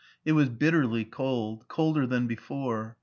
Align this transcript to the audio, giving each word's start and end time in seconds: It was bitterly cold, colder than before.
It 0.25 0.31
was 0.31 0.49
bitterly 0.49 1.05
cold, 1.05 1.67
colder 1.67 2.07
than 2.07 2.25
before. 2.25 2.97